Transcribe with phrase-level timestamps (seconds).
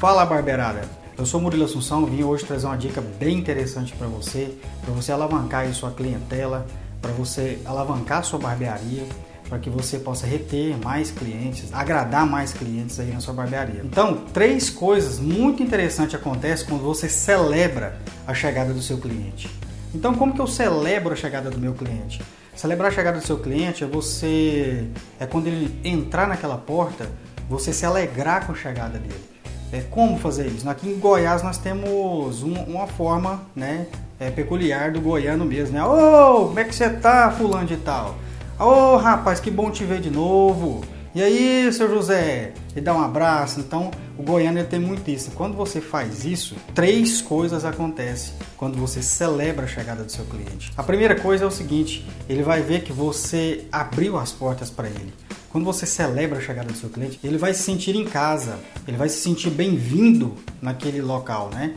[0.00, 0.80] Fala barbeirada!
[1.18, 5.12] Eu sou Murilo Assunção, vim hoje trazer uma dica bem interessante para você, para você
[5.12, 6.66] alavancar aí sua clientela,
[7.02, 9.04] para você alavancar sua barbearia,
[9.46, 13.82] para que você possa reter mais clientes, agradar mais clientes aí na sua barbearia.
[13.84, 19.50] Então, três coisas muito interessantes acontecem quando você celebra a chegada do seu cliente.
[19.94, 22.22] Então, como que eu celebro a chegada do meu cliente?
[22.56, 24.88] Celebrar a chegada do seu cliente é você
[25.18, 27.06] é quando ele entrar naquela porta,
[27.50, 29.39] você se alegrar com a chegada dele.
[29.72, 30.68] É, como fazer isso?
[30.68, 33.86] Aqui em Goiás nós temos um, uma forma né,
[34.18, 35.74] é, peculiar do goiano mesmo.
[35.74, 35.84] Né?
[35.84, 38.16] Ô, oh, como é que você tá, fulano de tal?
[38.58, 40.82] Ô, oh, rapaz, que bom te ver de novo.
[41.14, 42.52] E aí, seu José?
[42.74, 43.58] E dá um abraço.
[43.58, 45.32] Então, o goiano tem muito isso.
[45.32, 50.72] Quando você faz isso, três coisas acontecem quando você celebra a chegada do seu cliente.
[50.76, 54.88] A primeira coisa é o seguinte: ele vai ver que você abriu as portas para
[54.88, 55.12] ele.
[55.50, 58.96] Quando você celebra a chegada do seu cliente, ele vai se sentir em casa, ele
[58.96, 61.74] vai se sentir bem-vindo naquele local, né?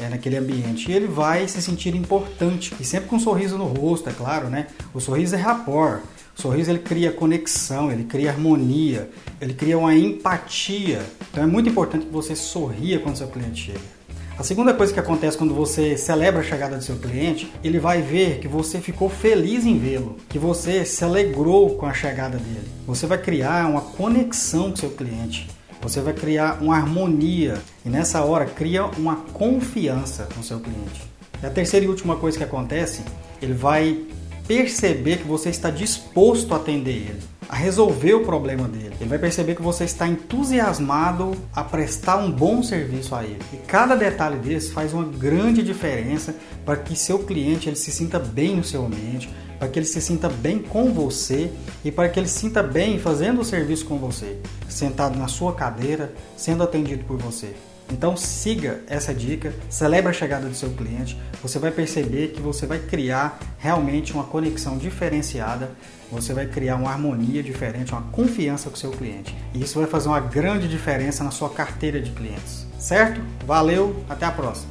[0.00, 0.90] É, naquele ambiente.
[0.90, 2.72] E ele vai se sentir importante.
[2.78, 4.68] E sempre com um sorriso no rosto, é claro, né?
[4.94, 6.02] O sorriso é rapport.
[6.38, 11.04] O sorriso ele cria conexão, ele cria harmonia, ele cria uma empatia.
[11.30, 14.05] Então é muito importante que você sorria quando seu cliente chega.
[14.38, 18.02] A segunda coisa que acontece quando você celebra a chegada do seu cliente, ele vai
[18.02, 22.68] ver que você ficou feliz em vê-lo, que você se alegrou com a chegada dele.
[22.86, 25.48] Você vai criar uma conexão com seu cliente.
[25.80, 31.02] Você vai criar uma harmonia e nessa hora cria uma confiança com seu cliente.
[31.42, 33.00] E a terceira e última coisa que acontece,
[33.40, 34.04] ele vai
[34.46, 38.94] perceber que você está disposto a atender ele, a resolver o problema dele.
[39.00, 43.40] Ele vai perceber que você está entusiasmado a prestar um bom serviço a ele.
[43.52, 48.18] E cada detalhe desse faz uma grande diferença para que seu cliente ele se sinta
[48.18, 51.50] bem no seu ambiente, para que ele se sinta bem com você
[51.84, 55.54] e para que ele se sinta bem fazendo o serviço com você, sentado na sua
[55.54, 57.54] cadeira, sendo atendido por você.
[57.90, 62.66] Então siga essa dica, celebre a chegada do seu cliente, você vai perceber que você
[62.66, 65.70] vai criar realmente uma conexão diferenciada,
[66.10, 69.36] você vai criar uma harmonia diferente, uma confiança com o seu cliente.
[69.54, 72.66] E isso vai fazer uma grande diferença na sua carteira de clientes.
[72.78, 73.20] Certo?
[73.46, 74.70] Valeu, até a próxima.